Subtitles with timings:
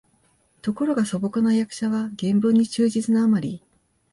[0.63, 3.61] ところが素朴な訳者は原文に忠実なあまり、